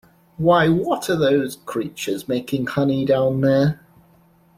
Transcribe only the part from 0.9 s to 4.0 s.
are those creatures, making honey down there?